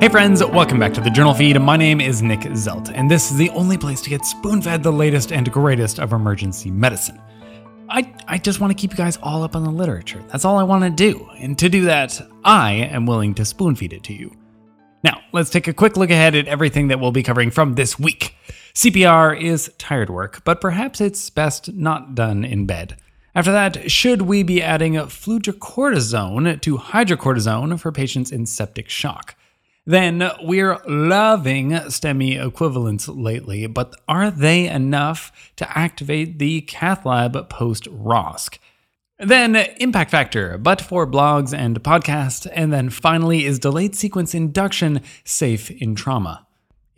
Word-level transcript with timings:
Hey 0.00 0.08
friends, 0.08 0.44
welcome 0.44 0.78
back 0.78 0.94
to 0.94 1.00
the 1.00 1.10
Journal 1.10 1.34
Feed. 1.34 1.60
My 1.60 1.76
name 1.76 2.00
is 2.00 2.22
Nick 2.22 2.42
Zelt, 2.52 2.92
and 2.94 3.10
this 3.10 3.32
is 3.32 3.36
the 3.36 3.50
only 3.50 3.76
place 3.76 4.00
to 4.02 4.10
get 4.10 4.24
spoon 4.24 4.62
fed 4.62 4.80
the 4.80 4.92
latest 4.92 5.32
and 5.32 5.50
greatest 5.50 5.98
of 5.98 6.12
emergency 6.12 6.70
medicine. 6.70 7.20
I, 7.88 8.14
I 8.28 8.38
just 8.38 8.60
want 8.60 8.70
to 8.70 8.80
keep 8.80 8.92
you 8.92 8.96
guys 8.96 9.18
all 9.24 9.42
up 9.42 9.56
on 9.56 9.64
the 9.64 9.72
literature. 9.72 10.22
That's 10.28 10.44
all 10.44 10.56
I 10.56 10.62
want 10.62 10.84
to 10.84 10.90
do. 10.90 11.28
And 11.38 11.58
to 11.58 11.68
do 11.68 11.86
that, 11.86 12.20
I 12.44 12.74
am 12.74 13.06
willing 13.06 13.34
to 13.34 13.44
spoon 13.44 13.74
feed 13.74 13.92
it 13.92 14.04
to 14.04 14.14
you. 14.14 14.32
Now, 15.02 15.20
let's 15.32 15.50
take 15.50 15.66
a 15.66 15.74
quick 15.74 15.96
look 15.96 16.10
ahead 16.10 16.36
at 16.36 16.46
everything 16.46 16.86
that 16.88 17.00
we'll 17.00 17.10
be 17.10 17.24
covering 17.24 17.50
from 17.50 17.74
this 17.74 17.98
week. 17.98 18.36
CPR 18.74 19.40
is 19.42 19.72
tired 19.78 20.10
work, 20.10 20.44
but 20.44 20.60
perhaps 20.60 21.00
it's 21.00 21.28
best 21.28 21.72
not 21.72 22.14
done 22.14 22.44
in 22.44 22.66
bed. 22.66 22.98
After 23.34 23.50
that, 23.50 23.90
should 23.90 24.22
we 24.22 24.44
be 24.44 24.62
adding 24.62 24.92
fludrocortisone 24.92 26.60
to 26.60 26.78
hydrocortisone 26.78 27.80
for 27.80 27.90
patients 27.90 28.30
in 28.30 28.46
septic 28.46 28.88
shock? 28.88 29.34
Then 29.88 30.30
we're 30.42 30.76
loving 30.86 31.70
STEMI 31.70 32.46
equivalents 32.46 33.08
lately, 33.08 33.66
but 33.66 33.94
are 34.06 34.30
they 34.30 34.68
enough 34.68 35.32
to 35.56 35.78
activate 35.78 36.38
the 36.38 36.60
cath 36.60 37.06
lab 37.06 37.48
post 37.48 37.84
ROSC? 37.90 38.58
Then 39.18 39.56
impact 39.56 40.10
factor, 40.10 40.58
but 40.58 40.82
for 40.82 41.06
blogs 41.06 41.56
and 41.56 41.82
podcasts, 41.82 42.46
and 42.52 42.70
then 42.70 42.90
finally 42.90 43.46
is 43.46 43.58
delayed 43.58 43.96
sequence 43.96 44.34
induction 44.34 45.00
safe 45.24 45.70
in 45.70 45.94
trauma. 45.94 46.46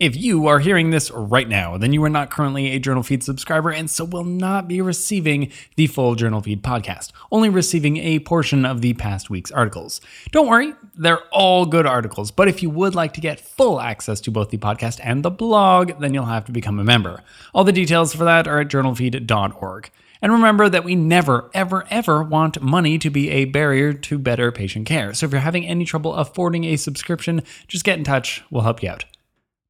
If 0.01 0.15
you 0.15 0.47
are 0.47 0.57
hearing 0.57 0.89
this 0.89 1.11
right 1.11 1.47
now, 1.47 1.77
then 1.77 1.93
you 1.93 2.03
are 2.03 2.09
not 2.09 2.31
currently 2.31 2.71
a 2.71 2.79
Journal 2.79 3.03
Feed 3.03 3.23
subscriber 3.23 3.69
and 3.69 3.87
so 3.87 4.03
will 4.03 4.23
not 4.23 4.67
be 4.67 4.81
receiving 4.81 5.51
the 5.75 5.85
full 5.85 6.15
Journal 6.15 6.41
Feed 6.41 6.63
podcast, 6.63 7.11
only 7.31 7.49
receiving 7.49 7.97
a 7.97 8.17
portion 8.17 8.65
of 8.65 8.81
the 8.81 8.95
past 8.95 9.29
week's 9.29 9.51
articles. 9.51 10.01
Don't 10.31 10.47
worry, 10.47 10.73
they're 10.95 11.21
all 11.31 11.67
good 11.67 11.85
articles, 11.85 12.31
but 12.31 12.47
if 12.47 12.63
you 12.63 12.71
would 12.71 12.95
like 12.95 13.13
to 13.13 13.21
get 13.21 13.39
full 13.39 13.79
access 13.79 14.19
to 14.21 14.31
both 14.31 14.49
the 14.49 14.57
podcast 14.57 14.99
and 15.03 15.21
the 15.21 15.29
blog, 15.29 15.99
then 15.99 16.15
you'll 16.15 16.25
have 16.25 16.45
to 16.45 16.51
become 16.51 16.79
a 16.79 16.83
member. 16.83 17.21
All 17.53 17.63
the 17.63 17.71
details 17.71 18.15
for 18.15 18.23
that 18.23 18.47
are 18.47 18.61
at 18.61 18.69
journalfeed.org. 18.69 19.91
And 20.19 20.33
remember 20.33 20.67
that 20.67 20.83
we 20.83 20.95
never, 20.95 21.51
ever, 21.53 21.85
ever 21.91 22.23
want 22.23 22.59
money 22.59 22.97
to 22.97 23.11
be 23.11 23.29
a 23.29 23.45
barrier 23.45 23.93
to 23.93 24.17
better 24.17 24.51
patient 24.51 24.87
care. 24.87 25.13
So 25.13 25.27
if 25.27 25.31
you're 25.31 25.41
having 25.41 25.67
any 25.67 25.85
trouble 25.85 26.15
affording 26.15 26.63
a 26.63 26.77
subscription, 26.77 27.43
just 27.67 27.85
get 27.85 27.99
in 27.99 28.03
touch. 28.03 28.43
We'll 28.49 28.63
help 28.63 28.81
you 28.81 28.89
out. 28.89 29.05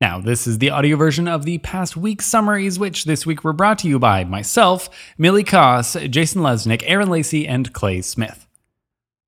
Now, 0.02 0.20
this 0.20 0.48
is 0.48 0.58
the 0.58 0.72
audio 0.72 0.98
version 0.98 1.28
of 1.28 1.46
the 1.46 1.60
past 1.60 1.96
week 1.96 2.24
summaries, 2.24 2.80
which 2.80 3.06
this 3.06 3.24
week 3.24 3.44
were 3.44 3.54
brought 3.54 3.78
to 3.80 3.88
you 3.88 4.00
by 4.00 4.24
myself, 4.24 4.90
Millie 5.16 5.44
Koss, 5.44 6.10
Jason 6.10 6.42
Lesnick, 6.42 6.82
Aaron 6.88 7.12
Lacey, 7.12 7.48
and 7.48 7.72
Clay 7.72 8.02
Smith. 8.02 8.48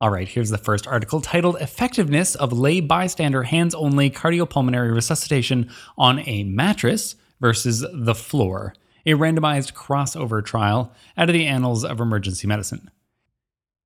All 0.01 0.09
right, 0.09 0.27
here's 0.27 0.49
the 0.49 0.57
first 0.57 0.87
article 0.87 1.21
titled 1.21 1.57
Effectiveness 1.61 2.33
of 2.33 2.51
Lay 2.51 2.79
Bystander 2.79 3.43
Hands 3.43 3.75
Only 3.75 4.09
Cardiopulmonary 4.09 4.91
Resuscitation 4.91 5.69
on 5.95 6.27
a 6.27 6.43
Mattress 6.43 7.17
versus 7.39 7.85
the 7.93 8.15
Floor, 8.15 8.73
a 9.05 9.11
randomized 9.11 9.73
crossover 9.73 10.43
trial 10.43 10.91
out 11.15 11.29
of 11.29 11.33
the 11.33 11.45
Annals 11.45 11.85
of 11.85 11.99
Emergency 12.01 12.47
Medicine. 12.47 12.89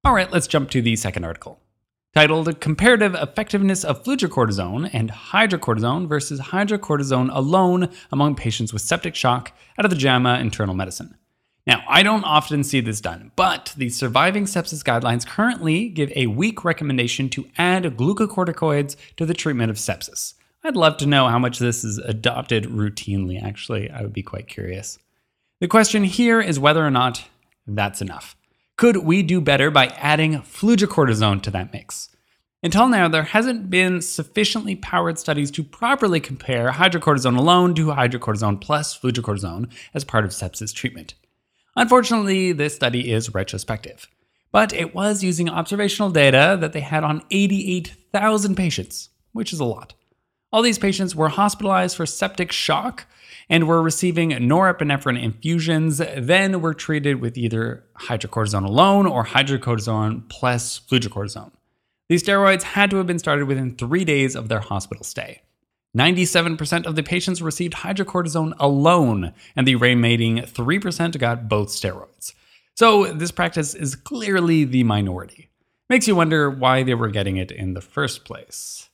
All 0.06 0.14
right, 0.14 0.32
let's 0.32 0.48
jump 0.48 0.70
to 0.70 0.82
the 0.82 0.96
second 0.96 1.26
article 1.26 1.60
titled 2.18 2.60
Comparative 2.60 3.14
Effectiveness 3.14 3.84
of 3.84 4.04
Fludrocortisone 4.04 4.90
and 4.92 5.12
Hydrocortisone 5.12 6.08
versus 6.08 6.40
Hydrocortisone 6.40 7.30
Alone 7.32 7.90
Among 8.12 8.34
Patients 8.34 8.74
with 8.74 8.82
Septic 8.82 9.14
Shock 9.14 9.52
out 9.78 9.86
of 9.86 9.92
the 9.92 9.98
JAMA 9.98 10.40
Internal 10.40 10.74
Medicine. 10.74 11.16
Now, 11.68 11.84
I 11.88 12.02
don't 12.02 12.24
often 12.24 12.64
see 12.64 12.82
this 12.82 13.02
done, 13.02 13.32
but 13.36 13.72
the 13.78 13.90
Surviving 13.90 14.46
Sepsis 14.46 14.84
Guidelines 14.84 15.28
currently 15.28 15.90
give 15.90 16.12
a 16.16 16.26
weak 16.26 16.66
recommendation 16.66 17.30
to 17.30 17.48
add 17.56 17.84
glucocorticoids 17.84 18.96
to 19.18 19.28
the 19.28 19.36
treatment 19.36 19.70
of 19.70 19.78
sepsis. 19.78 20.34
I'd 20.64 20.76
love 20.76 20.98
to 20.98 21.06
know 21.06 21.28
how 21.28 21.38
much 21.38 21.60
this 21.60 21.84
is 21.84 22.00
adopted 22.00 22.64
routinely, 22.64 23.40
actually. 23.40 23.92
I 23.92 24.02
would 24.02 24.14
be 24.14 24.24
quite 24.24 24.48
curious. 24.48 24.98
The 25.62 25.68
question 25.68 26.04
here 26.04 26.42
is 26.42 26.60
whether 26.60 26.84
or 26.84 26.90
not 26.90 27.26
that's 27.68 28.02
enough. 28.02 28.36
Could 28.78 28.98
we 28.98 29.24
do 29.24 29.42
better 29.42 29.72
by 29.72 29.88
adding 29.88 30.42
fludrocortisone 30.42 31.42
to 31.42 31.50
that 31.50 31.74
mix? 31.74 32.10
Until 32.62 32.88
now, 32.88 33.08
there 33.08 33.24
hasn't 33.24 33.72
been 33.72 34.02
sufficiently 34.02 34.76
powered 34.76 35.18
studies 35.18 35.50
to 35.52 35.64
properly 35.64 36.20
compare 36.20 36.72
hydrocortisone 36.72 37.36
alone 37.36 37.74
to 37.74 37.88
hydrocortisone 37.88 38.62
plus 38.62 38.96
fludrocortisone 38.96 39.72
as 39.96 40.04
part 40.04 40.26
of 40.26 40.32
sepsis 40.32 40.76
treatment. 40.76 41.16
Unfortunately, 41.76 42.52
this 42.52 42.76
study 42.76 43.12
is 43.12 43.34
retrospective, 43.34 44.08
but 44.52 44.72
it 44.74 44.94
was 44.94 45.24
using 45.24 45.50
observational 45.50 46.12
data 46.12 46.56
that 46.62 46.74
they 46.74 46.82
had 46.82 47.04
on 47.04 47.24
88,000 47.32 48.54
patients, 48.54 49.10
which 49.32 49.54
is 49.54 49.60
a 49.60 49.66
lot. 49.66 49.96
All 50.54 50.62
these 50.62 50.78
patients 50.78 51.16
were 51.16 51.30
hospitalized 51.30 51.98
for 51.98 52.06
septic 52.06 52.52
shock 52.52 53.08
and 53.50 53.68
were 53.68 53.82
receiving 53.82 54.32
norepinephrine 54.32 55.22
infusions, 55.22 56.00
then 56.18 56.62
were 56.62 56.74
treated 56.74 57.22
with 57.22 57.38
either 57.38 57.84
hydrocortisone 58.02 58.66
alone 58.66 59.06
or 59.06 59.26
hydrocortisone 59.26 60.28
plus 60.30 60.80
fludrocortisone. 60.80 61.52
These 62.10 62.24
steroids 62.24 62.64
had 62.64 62.90
to 62.92 62.98
have 62.98 63.08
been 63.08 63.20
started 63.20 63.48
within 63.48 63.76
three 63.76 64.06
days 64.06 64.36
of 64.36 64.50
their 64.50 64.60
hospital 64.60 65.04
stay. 65.04 65.42
97% 65.98 66.86
of 66.86 66.96
the 66.96 67.04
patients 67.04 67.42
received 67.42 67.74
hydrocortisone 67.74 68.54
alone, 68.60 69.34
and 69.56 69.68
the 69.68 69.76
remaining 69.76 70.38
3% 70.38 71.18
got 71.18 71.50
both 71.50 71.70
steroids. 71.70 72.34
So, 72.76 73.12
this 73.12 73.32
practice 73.32 73.74
is 73.74 73.96
clearly 73.96 74.64
the 74.64 74.84
minority. 74.84 75.50
Makes 75.90 76.08
you 76.08 76.16
wonder 76.16 76.50
why 76.50 76.84
they 76.84 76.94
were 76.94 77.10
getting 77.10 77.38
it 77.38 77.50
in 77.50 77.74
the 77.74 77.82
first 77.82 78.26
place. 78.26 78.90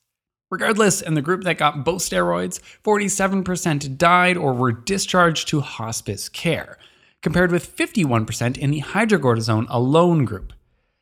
Regardless, 0.53 1.01
in 1.01 1.15
the 1.15 1.21
group 1.23 1.45
that 1.45 1.57
got 1.57 1.83
both 1.83 2.03
steroids, 2.03 2.59
47% 2.83 3.97
died 3.97 4.37
or 4.37 4.53
were 4.53 4.71
discharged 4.71 5.47
to 5.47 5.61
hospice 5.61 6.29
care, 6.29 6.77
compared 7.23 7.51
with 7.51 7.75
51% 7.75 8.59
in 8.59 8.69
the 8.69 8.81
hydrocortisone 8.81 9.65
alone 9.67 10.25
group. 10.25 10.53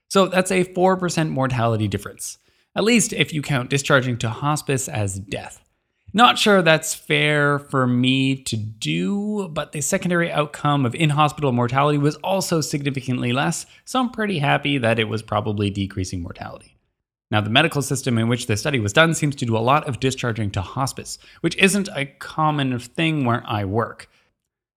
So 0.07 0.27
that's 0.27 0.51
a 0.51 0.63
4% 0.63 1.31
mortality 1.31 1.89
difference, 1.89 2.37
at 2.77 2.85
least 2.85 3.11
if 3.11 3.33
you 3.33 3.41
count 3.41 3.69
discharging 3.69 4.17
to 4.19 4.29
hospice 4.29 4.87
as 4.87 5.19
death. 5.19 5.61
Not 6.13 6.39
sure 6.39 6.61
that's 6.61 6.95
fair 6.95 7.59
for 7.59 7.85
me 7.85 8.37
to 8.43 8.55
do, 8.55 9.49
but 9.49 9.73
the 9.73 9.81
secondary 9.81 10.31
outcome 10.31 10.85
of 10.85 10.95
in 10.95 11.09
hospital 11.09 11.51
mortality 11.51 11.97
was 11.97 12.15
also 12.23 12.61
significantly 12.61 13.33
less, 13.33 13.65
so 13.83 13.99
I'm 13.99 14.11
pretty 14.11 14.39
happy 14.39 14.77
that 14.77 14.97
it 14.97 15.09
was 15.09 15.21
probably 15.21 15.69
decreasing 15.69 16.21
mortality. 16.21 16.77
Now, 17.31 17.39
the 17.39 17.49
medical 17.49 17.81
system 17.81 18.17
in 18.17 18.27
which 18.27 18.47
the 18.47 18.57
study 18.57 18.79
was 18.79 18.91
done 18.91 19.13
seems 19.13 19.37
to 19.37 19.45
do 19.45 19.55
a 19.55 19.59
lot 19.59 19.87
of 19.87 20.01
discharging 20.01 20.51
to 20.51 20.61
hospice, 20.61 21.17
which 21.39 21.55
isn't 21.55 21.87
a 21.95 22.05
common 22.05 22.77
thing 22.77 23.23
where 23.23 23.41
I 23.47 23.63
work. 23.63 24.09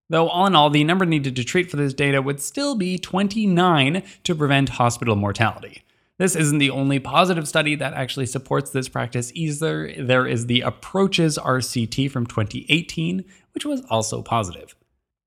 Though, 0.08 0.28
all 0.28 0.46
in 0.46 0.54
all, 0.54 0.70
the 0.70 0.84
number 0.84 1.04
needed 1.04 1.34
to 1.36 1.44
treat 1.44 1.70
for 1.70 1.76
this 1.76 1.94
data 1.94 2.22
would 2.22 2.40
still 2.40 2.76
be 2.76 2.96
29 2.96 4.02
to 4.22 4.34
prevent 4.34 4.68
hospital 4.70 5.16
mortality. 5.16 5.82
This 6.16 6.36
isn't 6.36 6.58
the 6.58 6.70
only 6.70 7.00
positive 7.00 7.48
study 7.48 7.74
that 7.74 7.94
actually 7.94 8.26
supports 8.26 8.70
this 8.70 8.88
practice 8.88 9.32
either. 9.34 9.92
There 9.98 10.26
is 10.26 10.46
the 10.46 10.60
APROCCHSS 10.60 11.38
RCT 11.38 12.08
from 12.08 12.26
2018, 12.26 13.24
which 13.52 13.64
was 13.64 13.82
also 13.90 14.22
positive. 14.22 14.76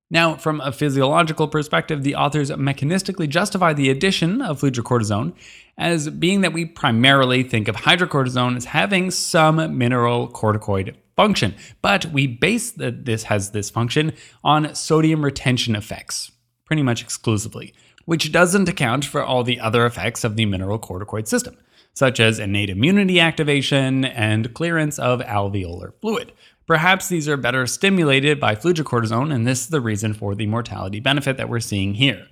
Now, 0.10 0.36
from 0.36 0.62
a 0.62 0.72
physiological 0.72 1.50
perspective, 1.50 2.04
the 2.04 2.16
authors 2.16 2.50
mechanistically 2.52 3.28
justify 3.28 3.74
the 3.74 3.90
addition 3.90 4.42
of 4.42 4.62
fludrocortisone 4.62 5.34
as 5.78 6.10
being 6.10 6.42
that 6.42 6.54
we 6.54 6.66
primarily 6.66 7.44
think 7.44 7.68
of 7.68 7.76
hydrocortisone 7.76 8.56
as 8.56 8.66
having 8.66 9.12
some 9.12 9.58
mineralocorticoid 9.58 10.96
function, 11.18 11.56
but 11.82 12.06
we 12.06 12.26
base 12.26 12.72
that 12.72 13.04
this 13.04 13.24
has 13.24 13.52
this 13.52 13.70
function 13.70 14.14
on 14.46 14.74
sodium 14.76 15.26
retention 15.26 15.76
effects, 15.76 16.32
pretty 16.66 16.84
much 16.84 17.02
exclusively, 17.02 17.74
which 18.06 18.32
doesn't 18.32 18.70
account 18.70 19.04
for 19.04 19.22
all 19.22 19.44
the 19.44 19.60
other 19.60 19.86
effects 19.86 20.24
of 20.24 20.38
the 20.38 20.46
mineralocorticoid 20.46 21.28
system, 21.28 21.58
such 21.94 22.22
as 22.22 22.40
innate 22.40 22.70
immunity 22.70 23.20
activation 23.20 24.06
and 24.06 24.54
clearance 24.54 24.98
of 25.00 25.20
alveolar 25.22 25.92
fluid. 26.00 26.32
Perhaps 26.68 27.08
these 27.08 27.30
are 27.30 27.38
better 27.38 27.66
stimulated 27.66 28.42
by 28.42 28.54
fludrocortisone, 28.54 29.34
and 29.34 29.48
this 29.48 29.62
is 29.62 29.68
the 29.70 29.80
reason 29.80 30.14
for 30.14 30.36
the 30.36 30.48
mortality 30.48 31.00
benefit 31.00 31.38
that 31.38 31.48
we're 31.48 31.62
seeing 31.62 31.94
here. 31.94 32.28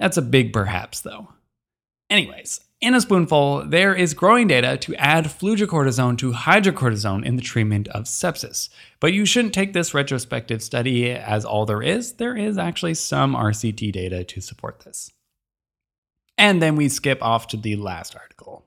That's 0.00 0.16
a 0.16 0.22
big 0.22 0.52
perhaps, 0.52 1.00
though. 1.00 1.28
Anyways, 2.10 2.60
in 2.80 2.94
a 2.94 3.00
spoonful, 3.00 3.64
there 3.68 3.94
is 3.94 4.12
growing 4.12 4.48
data 4.48 4.76
to 4.78 4.94
add 4.96 5.26
fludrocortisone 5.26 6.18
to 6.18 6.32
hydrocortisone 6.32 7.24
in 7.24 7.36
the 7.36 7.42
treatment 7.42 7.88
of 7.88 8.04
sepsis. 8.04 8.68
But 9.00 9.12
you 9.12 9.24
shouldn't 9.24 9.54
take 9.54 9.72
this 9.72 9.94
retrospective 9.94 10.62
study 10.62 11.10
as 11.10 11.44
all 11.44 11.64
there 11.64 11.82
is. 11.82 12.14
There 12.14 12.36
is 12.36 12.58
actually 12.58 12.94
some 12.94 13.34
RCT 13.34 13.92
data 13.92 14.24
to 14.24 14.40
support 14.40 14.80
this. 14.80 15.12
And 16.36 16.60
then 16.60 16.76
we 16.76 16.88
skip 16.88 17.22
off 17.22 17.46
to 17.48 17.56
the 17.56 17.76
last 17.76 18.14
article 18.14 18.65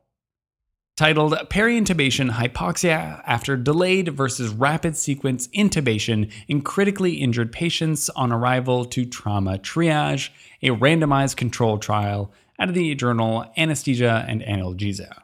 titled 0.99 1.33
Peri-intubation 1.49 2.29
Hypoxia 2.29 3.23
After 3.25 3.55
Delayed 3.55 4.09
versus 4.09 4.49
Rapid 4.49 4.97
Sequence 4.97 5.47
Intubation 5.55 6.29
in 6.49 6.61
Critically 6.61 7.13
Injured 7.13 7.53
Patients 7.53 8.09
on 8.17 8.33
Arrival 8.33 8.83
to 8.83 9.05
Trauma 9.05 9.59
Triage, 9.59 10.29
a 10.61 10.71
randomized 10.71 11.37
controlled 11.37 11.81
trial 11.81 12.33
out 12.59 12.67
of 12.67 12.75
the 12.75 12.93
journal 12.95 13.49
Anesthesia 13.55 14.25
and 14.27 14.41
Analgesia. 14.41 15.21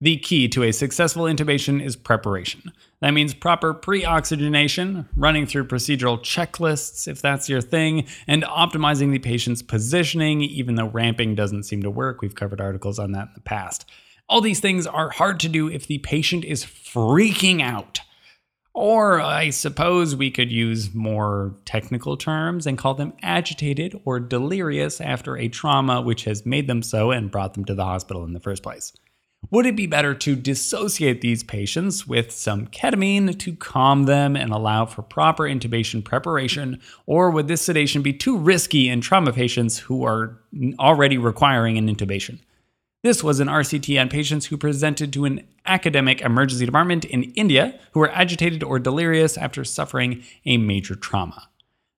The 0.00 0.16
key 0.16 0.48
to 0.48 0.64
a 0.64 0.72
successful 0.72 1.26
intubation 1.26 1.80
is 1.80 1.94
preparation. 1.94 2.72
That 3.00 3.12
means 3.12 3.32
proper 3.32 3.74
pre 3.74 4.04
oxygenation, 4.04 5.08
running 5.14 5.46
through 5.46 5.68
procedural 5.68 6.18
checklists 6.18 7.06
if 7.06 7.22
that's 7.22 7.48
your 7.48 7.60
thing, 7.60 8.08
and 8.26 8.42
optimizing 8.42 9.12
the 9.12 9.20
patient's 9.20 9.62
positioning, 9.62 10.42
even 10.42 10.74
though 10.74 10.88
ramping 10.88 11.36
doesn't 11.36 11.62
seem 11.62 11.80
to 11.84 11.90
work. 11.92 12.22
We've 12.22 12.34
covered 12.34 12.60
articles 12.60 12.98
on 12.98 13.12
that 13.12 13.28
in 13.28 13.34
the 13.36 13.40
past. 13.40 13.88
All 14.32 14.40
these 14.40 14.60
things 14.60 14.86
are 14.86 15.10
hard 15.10 15.40
to 15.40 15.48
do 15.50 15.68
if 15.68 15.86
the 15.86 15.98
patient 15.98 16.46
is 16.46 16.64
freaking 16.64 17.60
out. 17.60 18.00
Or 18.72 19.20
I 19.20 19.50
suppose 19.50 20.16
we 20.16 20.30
could 20.30 20.50
use 20.50 20.94
more 20.94 21.54
technical 21.66 22.16
terms 22.16 22.66
and 22.66 22.78
call 22.78 22.94
them 22.94 23.12
agitated 23.20 24.00
or 24.06 24.20
delirious 24.20 25.02
after 25.02 25.36
a 25.36 25.48
trauma 25.48 26.00
which 26.00 26.24
has 26.24 26.46
made 26.46 26.66
them 26.66 26.82
so 26.82 27.10
and 27.10 27.30
brought 27.30 27.52
them 27.52 27.66
to 27.66 27.74
the 27.74 27.84
hospital 27.84 28.24
in 28.24 28.32
the 28.32 28.40
first 28.40 28.62
place. 28.62 28.94
Would 29.50 29.66
it 29.66 29.76
be 29.76 29.86
better 29.86 30.14
to 30.14 30.34
dissociate 30.34 31.20
these 31.20 31.44
patients 31.44 32.06
with 32.06 32.32
some 32.32 32.68
ketamine 32.68 33.38
to 33.38 33.54
calm 33.56 34.04
them 34.04 34.34
and 34.34 34.50
allow 34.50 34.86
for 34.86 35.02
proper 35.02 35.42
intubation 35.42 36.02
preparation? 36.02 36.80
Or 37.04 37.30
would 37.30 37.48
this 37.48 37.60
sedation 37.60 38.00
be 38.00 38.14
too 38.14 38.38
risky 38.38 38.88
in 38.88 39.02
trauma 39.02 39.34
patients 39.34 39.76
who 39.78 40.06
are 40.06 40.40
already 40.78 41.18
requiring 41.18 41.76
an 41.76 41.94
intubation? 41.94 42.38
This 43.02 43.24
was 43.24 43.40
an 43.40 43.48
RCT 43.48 44.00
on 44.00 44.08
patients 44.08 44.46
who 44.46 44.56
presented 44.56 45.12
to 45.12 45.24
an 45.24 45.44
academic 45.66 46.20
emergency 46.20 46.64
department 46.64 47.04
in 47.04 47.24
India 47.32 47.76
who 47.92 48.00
were 48.00 48.12
agitated 48.12 48.62
or 48.62 48.78
delirious 48.78 49.36
after 49.36 49.64
suffering 49.64 50.22
a 50.46 50.56
major 50.56 50.94
trauma. 50.94 51.48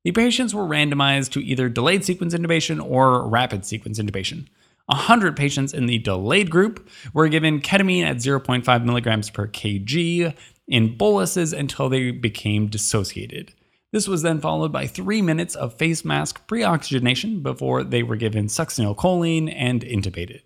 The 0.04 0.12
patients 0.12 0.54
were 0.54 0.64
randomized 0.64 1.30
to 1.32 1.44
either 1.44 1.68
delayed 1.68 2.06
sequence 2.06 2.34
intubation 2.34 2.82
or 2.82 3.28
rapid 3.28 3.66
sequence 3.66 3.98
intubation. 3.98 4.46
100 4.86 5.36
patients 5.36 5.74
in 5.74 5.84
the 5.84 5.98
delayed 5.98 6.50
group 6.50 6.88
were 7.12 7.28
given 7.28 7.60
ketamine 7.60 8.04
at 8.04 8.16
0.5 8.16 8.84
milligrams 8.84 9.28
per 9.28 9.46
kg 9.46 10.34
in 10.68 10.96
boluses 10.96 11.52
until 11.52 11.90
they 11.90 12.12
became 12.12 12.68
dissociated. 12.68 13.52
This 13.92 14.08
was 14.08 14.22
then 14.22 14.40
followed 14.40 14.72
by 14.72 14.86
three 14.86 15.20
minutes 15.20 15.54
of 15.54 15.74
face 15.74 16.02
mask 16.02 16.46
pre 16.46 16.62
oxygenation 16.62 17.42
before 17.42 17.84
they 17.84 18.02
were 18.02 18.16
given 18.16 18.46
succinylcholine 18.46 19.52
and 19.54 19.82
intubated. 19.82 20.40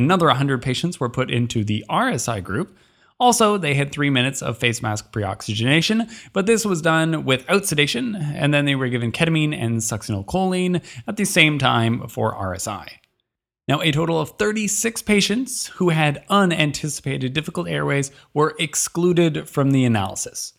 Another 0.00 0.28
100 0.28 0.62
patients 0.62 0.98
were 0.98 1.10
put 1.10 1.30
into 1.30 1.62
the 1.62 1.84
RSI 1.90 2.42
group. 2.42 2.74
Also, 3.18 3.58
they 3.58 3.74
had 3.74 3.92
three 3.92 4.08
minutes 4.08 4.40
of 4.40 4.56
face 4.56 4.80
mask 4.80 5.12
pre 5.12 5.22
oxygenation, 5.22 6.08
but 6.32 6.46
this 6.46 6.64
was 6.64 6.80
done 6.80 7.26
without 7.26 7.66
sedation, 7.66 8.16
and 8.16 8.54
then 8.54 8.64
they 8.64 8.74
were 8.74 8.88
given 8.88 9.12
ketamine 9.12 9.54
and 9.54 9.80
succinylcholine 9.80 10.82
at 11.06 11.18
the 11.18 11.26
same 11.26 11.58
time 11.58 12.08
for 12.08 12.34
RSI. 12.34 12.88
Now, 13.68 13.82
a 13.82 13.92
total 13.92 14.18
of 14.18 14.38
36 14.38 15.02
patients 15.02 15.66
who 15.66 15.90
had 15.90 16.24
unanticipated 16.30 17.34
difficult 17.34 17.68
airways 17.68 18.10
were 18.32 18.56
excluded 18.58 19.50
from 19.50 19.72
the 19.72 19.84
analysis. 19.84 20.54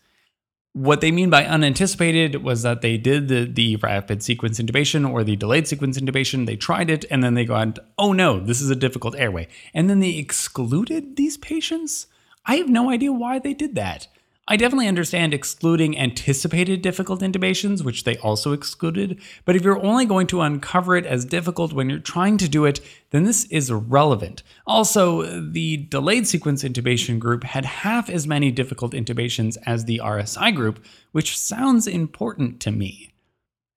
What 0.74 1.02
they 1.02 1.12
mean 1.12 1.28
by 1.28 1.44
unanticipated 1.44 2.42
was 2.42 2.62
that 2.62 2.80
they 2.80 2.96
did 2.96 3.28
the, 3.28 3.44
the 3.44 3.76
rapid 3.76 4.22
sequence 4.22 4.58
intubation 4.58 5.10
or 5.10 5.22
the 5.22 5.36
delayed 5.36 5.68
sequence 5.68 6.00
intubation, 6.00 6.46
they 6.46 6.56
tried 6.56 6.88
it, 6.88 7.04
and 7.10 7.22
then 7.22 7.34
they 7.34 7.44
got, 7.44 7.78
oh 7.98 8.14
no, 8.14 8.40
this 8.40 8.62
is 8.62 8.70
a 8.70 8.76
difficult 8.76 9.14
airway. 9.16 9.48
And 9.74 9.90
then 9.90 10.00
they 10.00 10.16
excluded 10.16 11.16
these 11.16 11.36
patients? 11.36 12.06
I 12.46 12.56
have 12.56 12.70
no 12.70 12.90
idea 12.90 13.12
why 13.12 13.38
they 13.38 13.52
did 13.52 13.74
that. 13.74 14.08
I 14.52 14.56
definitely 14.56 14.86
understand 14.86 15.32
excluding 15.32 15.98
anticipated 15.98 16.82
difficult 16.82 17.22
intubations, 17.22 17.82
which 17.82 18.04
they 18.04 18.18
also 18.18 18.52
excluded, 18.52 19.18
but 19.46 19.56
if 19.56 19.62
you're 19.62 19.82
only 19.82 20.04
going 20.04 20.26
to 20.26 20.42
uncover 20.42 20.94
it 20.94 21.06
as 21.06 21.24
difficult 21.24 21.72
when 21.72 21.88
you're 21.88 21.98
trying 21.98 22.36
to 22.36 22.50
do 22.50 22.66
it, 22.66 22.80
then 23.12 23.24
this 23.24 23.46
is 23.46 23.72
relevant. 23.72 24.42
Also, 24.66 25.40
the 25.40 25.78
delayed 25.78 26.26
sequence 26.26 26.64
intubation 26.64 27.18
group 27.18 27.44
had 27.44 27.64
half 27.64 28.10
as 28.10 28.26
many 28.26 28.50
difficult 28.50 28.92
intubations 28.92 29.56
as 29.64 29.86
the 29.86 30.02
RSI 30.04 30.54
group, 30.54 30.84
which 31.12 31.38
sounds 31.38 31.86
important 31.86 32.60
to 32.60 32.70
me. 32.70 33.14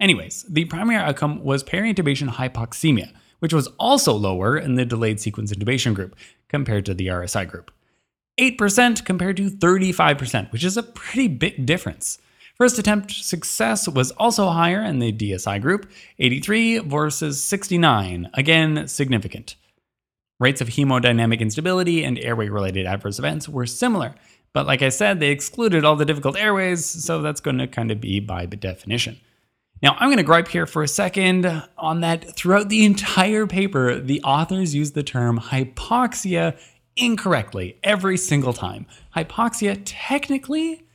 Anyways, 0.02 0.44
the 0.50 0.66
primary 0.66 0.98
outcome 0.98 1.42
was 1.42 1.64
peri-intubation 1.64 2.28
hypoxemia, 2.32 3.14
which 3.40 3.54
was 3.54 3.68
also 3.80 4.12
lower 4.12 4.58
in 4.58 4.76
the 4.76 4.84
delayed 4.84 5.22
sequence 5.22 5.54
intubation 5.54 5.94
group 5.94 6.18
compared 6.50 6.86
to 6.86 6.94
the 6.94 7.08
RSI 7.08 7.48
group. 7.48 7.72
8% 8.38 9.06
compared 9.06 9.38
to 9.38 9.50
35%, 9.50 10.52
which 10.52 10.64
is 10.64 10.78
a 10.78 10.84
pretty 10.84 11.28
big 11.28 11.66
difference. 11.66 12.20
First 12.56 12.80
attempt 12.80 13.12
success 13.12 13.88
was 13.88 14.12
also 14.12 14.50
higher 14.50 14.82
in 14.82 15.00
the 15.00 15.12
DSI 15.12 15.62
group, 15.62 15.90
83 16.20 16.80
versus 16.80 17.44
69, 17.44 18.30
again 18.34 18.88
significant. 18.88 19.56
Rates 20.40 20.62
of 20.62 20.70
hemodynamic 20.70 21.40
instability 21.40 22.04
and 22.04 22.18
airway 22.20 22.50
related 22.50 22.86
adverse 22.86 23.20
events 23.20 23.48
were 23.48 23.66
similar, 23.66 24.16
but 24.54 24.66
like 24.66 24.82
I 24.82 24.90
said, 24.90 25.20
they 25.20 25.32
excluded 25.32 25.84
all 25.84 25.98
the 25.98 26.06
difficult 26.06 26.38
airways, 26.38 26.86
so 26.86 27.22
that's 27.22 27.42
going 27.42 27.58
to 27.58 27.68
kind 27.68 27.92
of 27.92 28.00
be 28.00 28.22
by 28.22 28.46
definition. 28.46 29.20
Now, 29.82 29.98
I'm 30.00 30.08
going 30.08 30.18
to 30.18 30.24
gripe 30.24 30.48
here 30.48 30.66
for 30.66 30.82
a 30.82 30.88
second 30.88 31.46
on 31.78 32.00
that 32.02 32.36
throughout 32.38 32.70
the 32.70 32.86
entire 32.86 33.48
paper, 33.48 34.00
the 34.00 34.22
authors 34.24 34.74
use 34.74 34.94
the 34.94 35.04
term 35.04 35.40
hypoxia 35.40 36.58
incorrectly 36.98 37.78
every 37.84 38.18
single 38.18 38.54
time. 38.54 38.86
Hypoxia 39.16 39.82
technically 39.86 40.86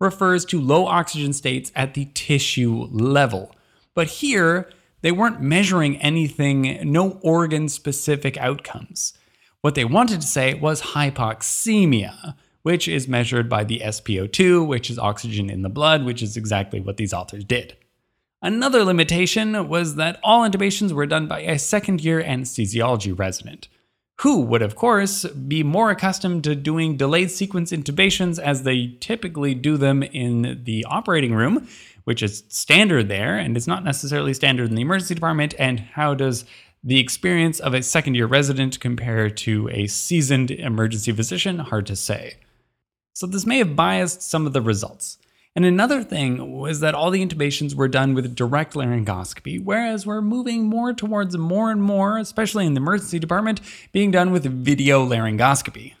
refers 0.00 0.44
to 0.46 0.60
low 0.60 0.86
oxygen 0.86 1.32
states 1.32 1.72
at 1.74 1.94
the 1.94 2.06
tissue 2.14 2.88
level. 2.90 3.54
But 3.94 4.06
here, 4.06 4.70
they 5.00 5.12
weren't 5.12 5.40
measuring 5.40 5.96
anything, 5.98 6.80
no 6.90 7.18
organ 7.22 7.68
specific 7.68 8.36
outcomes. 8.36 9.14
What 9.60 9.74
they 9.74 9.84
wanted 9.84 10.20
to 10.20 10.26
say 10.26 10.54
was 10.54 10.82
hypoxemia, 10.82 12.34
which 12.62 12.86
is 12.86 13.08
measured 13.08 13.48
by 13.48 13.64
the 13.64 13.80
SpO2, 13.80 14.66
which 14.66 14.90
is 14.90 14.98
oxygen 14.98 15.50
in 15.50 15.62
the 15.62 15.68
blood, 15.68 16.04
which 16.04 16.22
is 16.22 16.36
exactly 16.36 16.80
what 16.80 16.96
these 16.96 17.12
authors 17.12 17.44
did. 17.44 17.76
Another 18.40 18.84
limitation 18.84 19.68
was 19.68 19.96
that 19.96 20.20
all 20.22 20.48
intubations 20.48 20.92
were 20.92 21.06
done 21.06 21.26
by 21.26 21.40
a 21.40 21.58
second 21.58 22.04
year 22.04 22.22
anesthesiology 22.22 23.18
resident 23.18 23.68
who 24.22 24.40
would, 24.40 24.62
of 24.62 24.74
course, 24.74 25.24
be 25.26 25.62
more 25.62 25.90
accustomed 25.90 26.42
to 26.44 26.54
doing 26.56 26.96
delayed 26.96 27.30
sequence 27.30 27.70
intubations 27.70 28.38
as 28.38 28.64
they 28.64 28.96
typically 29.00 29.54
do 29.54 29.76
them 29.76 30.02
in 30.02 30.60
the 30.64 30.84
operating 30.88 31.34
room, 31.34 31.68
which 32.04 32.22
is 32.22 32.42
standard 32.48 33.08
there, 33.08 33.36
and 33.36 33.56
it's 33.56 33.68
not 33.68 33.84
necessarily 33.84 34.34
standard 34.34 34.68
in 34.68 34.74
the 34.74 34.82
emergency 34.82 35.14
department. 35.14 35.54
And 35.58 35.78
how 35.78 36.14
does 36.14 36.44
the 36.82 36.98
experience 36.98 37.60
of 37.60 37.74
a 37.74 37.82
second 37.82 38.16
year 38.16 38.26
resident 38.26 38.80
compare 38.80 39.30
to 39.30 39.68
a 39.70 39.86
seasoned 39.86 40.50
emergency 40.50 41.12
physician? 41.12 41.60
Hard 41.60 41.86
to 41.86 41.94
say. 41.94 42.38
So, 43.14 43.26
this 43.26 43.46
may 43.46 43.58
have 43.58 43.76
biased 43.76 44.22
some 44.22 44.46
of 44.46 44.52
the 44.52 44.62
results. 44.62 45.18
And 45.58 45.66
another 45.66 46.04
thing 46.04 46.56
was 46.56 46.78
that 46.78 46.94
all 46.94 47.10
the 47.10 47.26
intubations 47.26 47.74
were 47.74 47.88
done 47.88 48.14
with 48.14 48.36
direct 48.36 48.74
laryngoscopy, 48.74 49.60
whereas 49.60 50.06
we're 50.06 50.22
moving 50.22 50.66
more 50.66 50.92
towards 50.92 51.36
more 51.36 51.72
and 51.72 51.82
more, 51.82 52.16
especially 52.16 52.64
in 52.64 52.74
the 52.74 52.80
emergency 52.80 53.18
department, 53.18 53.60
being 53.90 54.12
done 54.12 54.30
with 54.30 54.44
video 54.44 55.04
laryngoscopy. 55.04 55.94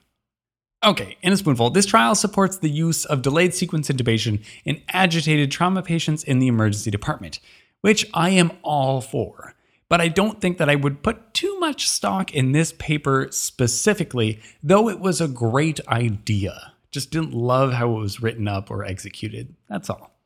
Okay, 0.86 1.16
in 1.22 1.32
a 1.32 1.36
spoonful, 1.36 1.70
this 1.70 1.86
trial 1.86 2.14
supports 2.14 2.58
the 2.58 2.70
use 2.70 3.04
of 3.04 3.20
delayed 3.20 3.52
sequence 3.52 3.88
intubation 3.88 4.44
in 4.64 4.80
agitated 4.90 5.50
trauma 5.50 5.82
patients 5.82 6.22
in 6.22 6.38
the 6.38 6.46
emergency 6.46 6.92
department, 6.92 7.40
which 7.80 8.06
I 8.14 8.30
am 8.30 8.52
all 8.62 9.00
for. 9.00 9.56
But 9.88 10.00
I 10.00 10.06
don't 10.06 10.40
think 10.40 10.58
that 10.58 10.70
I 10.70 10.76
would 10.76 11.02
put 11.02 11.34
too 11.34 11.58
much 11.58 11.88
stock 11.88 12.32
in 12.32 12.52
this 12.52 12.74
paper 12.78 13.26
specifically, 13.32 14.40
though 14.62 14.88
it 14.88 15.00
was 15.00 15.20
a 15.20 15.26
great 15.26 15.80
idea. 15.88 16.74
Just 16.98 17.12
didn't 17.12 17.32
love 17.32 17.72
how 17.72 17.92
it 17.92 18.00
was 18.00 18.20
written 18.20 18.48
up 18.48 18.72
or 18.72 18.84
executed. 18.84 19.54
That's 19.68 19.88
all. 19.88 20.18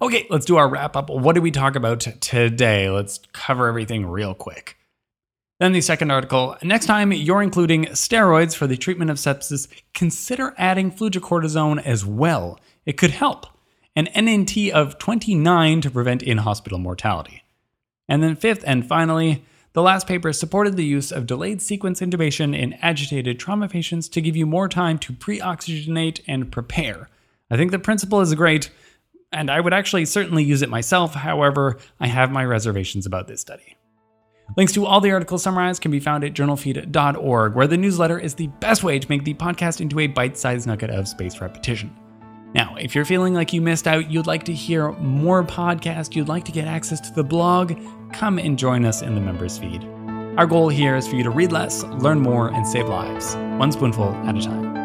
Okay, 0.00 0.26
let's 0.30 0.44
do 0.44 0.56
our 0.56 0.68
wrap 0.68 0.96
up. 0.96 1.10
What 1.10 1.34
did 1.34 1.44
we 1.44 1.52
talk 1.52 1.76
about 1.76 2.00
today? 2.00 2.90
Let's 2.90 3.20
cover 3.32 3.68
everything 3.68 4.04
real 4.04 4.34
quick. 4.34 4.76
Then 5.60 5.70
the 5.70 5.80
second 5.80 6.10
article 6.10 6.56
next 6.60 6.86
time 6.86 7.12
you're 7.12 7.40
including 7.40 7.84
steroids 7.84 8.56
for 8.56 8.66
the 8.66 8.76
treatment 8.76 9.12
of 9.12 9.16
sepsis, 9.16 9.68
consider 9.94 10.56
adding 10.58 10.90
fludrocortisone 10.90 11.80
as 11.86 12.04
well. 12.04 12.58
It 12.84 12.94
could 12.94 13.12
help. 13.12 13.46
An 13.94 14.06
NNT 14.06 14.70
of 14.70 14.98
29 14.98 15.82
to 15.82 15.90
prevent 15.92 16.24
in 16.24 16.38
hospital 16.38 16.80
mortality. 16.80 17.44
And 18.08 18.24
then, 18.24 18.34
fifth 18.34 18.64
and 18.66 18.84
finally, 18.84 19.44
the 19.72 19.82
last 19.82 20.06
paper 20.06 20.32
supported 20.32 20.76
the 20.76 20.84
use 20.84 21.10
of 21.10 21.26
delayed 21.26 21.62
sequence 21.62 22.00
intubation 22.00 22.56
in 22.56 22.74
agitated 22.74 23.38
trauma 23.38 23.68
patients 23.68 24.08
to 24.10 24.20
give 24.20 24.36
you 24.36 24.46
more 24.46 24.68
time 24.68 24.98
to 24.98 25.12
pre 25.12 25.40
oxygenate 25.40 26.20
and 26.26 26.52
prepare. 26.52 27.08
I 27.50 27.56
think 27.56 27.70
the 27.70 27.78
principle 27.78 28.20
is 28.20 28.34
great, 28.34 28.70
and 29.32 29.50
I 29.50 29.60
would 29.60 29.72
actually 29.72 30.04
certainly 30.04 30.44
use 30.44 30.62
it 30.62 30.68
myself. 30.68 31.14
However, 31.14 31.78
I 32.00 32.06
have 32.06 32.30
my 32.30 32.44
reservations 32.44 33.06
about 33.06 33.28
this 33.28 33.40
study. 33.40 33.76
Links 34.56 34.72
to 34.74 34.84
all 34.84 35.00
the 35.00 35.12
articles 35.12 35.42
summarized 35.42 35.80
can 35.80 35.90
be 35.90 36.00
found 36.00 36.24
at 36.24 36.34
journalfeed.org, 36.34 37.54
where 37.54 37.66
the 37.66 37.78
newsletter 37.78 38.18
is 38.18 38.34
the 38.34 38.48
best 38.60 38.84
way 38.84 38.98
to 38.98 39.08
make 39.08 39.24
the 39.24 39.34
podcast 39.34 39.80
into 39.80 40.00
a 40.00 40.06
bite 40.06 40.36
sized 40.36 40.66
nugget 40.66 40.90
of 40.90 41.08
space 41.08 41.40
repetition. 41.40 41.96
Now, 42.54 42.76
if 42.78 42.94
you're 42.94 43.04
feeling 43.04 43.34
like 43.34 43.52
you 43.52 43.62
missed 43.62 43.86
out, 43.86 44.10
you'd 44.10 44.26
like 44.26 44.44
to 44.44 44.52
hear 44.52 44.92
more 44.92 45.42
podcasts, 45.42 46.14
you'd 46.14 46.28
like 46.28 46.44
to 46.44 46.52
get 46.52 46.66
access 46.66 47.00
to 47.00 47.12
the 47.12 47.24
blog, 47.24 47.74
come 48.12 48.38
and 48.38 48.58
join 48.58 48.84
us 48.84 49.02
in 49.02 49.14
the 49.14 49.20
members 49.20 49.58
feed. 49.58 49.84
Our 50.36 50.46
goal 50.46 50.68
here 50.68 50.96
is 50.96 51.06
for 51.06 51.16
you 51.16 51.22
to 51.22 51.30
read 51.30 51.52
less, 51.52 51.82
learn 51.84 52.20
more, 52.20 52.52
and 52.52 52.66
save 52.66 52.88
lives, 52.88 53.36
one 53.58 53.72
spoonful 53.72 54.14
at 54.26 54.36
a 54.36 54.40
time. 54.40 54.81